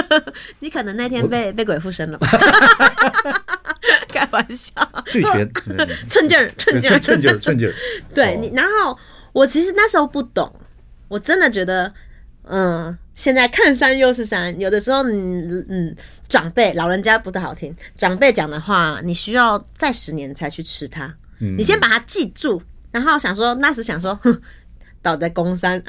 [0.60, 2.26] 你可能那天被被鬼附身了吧？
[4.08, 4.72] 开玩笑，
[5.06, 5.48] 最闲，
[6.08, 7.74] 寸劲儿，寸劲儿，寸劲儿，寸劲儿。
[8.14, 8.96] 对你，然后
[9.32, 10.50] 我其实那时候不懂，
[11.08, 11.92] 我真的觉得，
[12.44, 15.96] 嗯，现在看山又是山，有的时候，嗯嗯，
[16.28, 22.62] 长辈老人家不太好听，长辈讲的话，你需要再十年才去吃它，你先把它记住，
[22.92, 24.40] 然后想说那时想说，哼，
[25.02, 25.82] 倒在公山。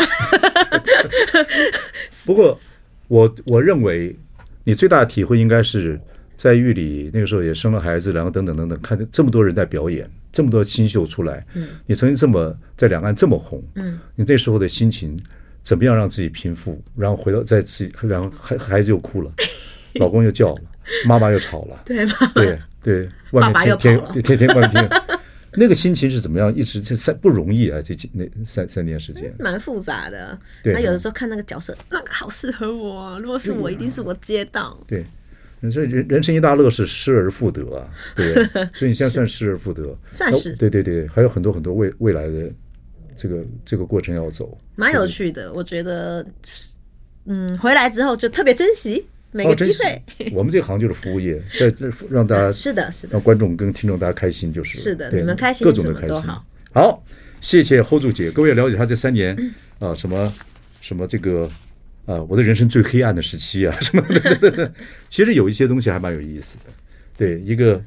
[2.26, 2.60] 不过，
[3.08, 4.18] 我我认为
[4.64, 6.02] 你最大的体会应该是。
[6.38, 15.20] 在狱里那个时候也生了孩子，然后等等等等，看这么多人在表演，这么多新秀出来，嗯，你曾经这么在两岸这么红，嗯，你那时候的心情
[15.68, 16.82] 怎么样让自己平复？
[16.96, 19.30] 然后回到在自己，然后孩孩子又哭了，
[20.00, 20.62] 老公又叫了，
[21.06, 24.90] 妈妈又吵了， 对对对，外面天天天天外面天，
[25.56, 26.56] 那个心情是怎么样？
[26.56, 30.40] 一直这三不容易啊，这几那三三年时间，蛮复杂的。
[30.64, 34.80] 对，那有的时候看那个角色，那个好适合我啊，如果是我，一定是我接到。
[34.88, 35.06] 对。
[35.72, 38.32] 所以人人生一大乐是失而复得啊，对，
[38.74, 42.50] 所以你现在算失而复得，算是对对对，还有很多很多未未来的
[43.18, 46.26] 这个这个过程要走，蛮有趣的，我觉得，
[47.26, 50.02] 嗯，回来之后就特别珍惜每个机会。
[50.32, 51.74] 我们这行就是服务业，在
[52.10, 56.16] 让大家 是的，是的，让观众跟听众大家开心就是是的，你们开心，各种的开心。
[56.22, 57.04] 好，好
[57.42, 59.36] 谢谢 hold 住姐，各位了解他这三年
[59.80, 60.34] 啊，什么
[60.80, 61.50] 什么这个。
[62.08, 64.02] 啊，我的人生最黑暗的时期啊，什么
[64.40, 64.72] 的，
[65.10, 66.64] 其实有一些东西还蛮有意思的。
[67.18, 67.84] 对，一个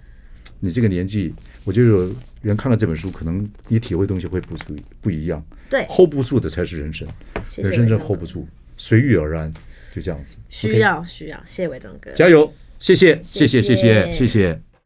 [0.59, 1.33] 你这个年纪，
[1.65, 5.45] 我就有人看了这本书，可能你体会东西会不足不一样。
[5.69, 7.07] 对，hold 不住的才是人生，
[7.45, 9.53] 谢谢人生真 hold 不住，随遇而安，
[9.95, 10.37] 就这样子。
[10.49, 14.70] 需要需要，谢谢伟忠哥，加油，谢谢谢谢谢谢谢谢。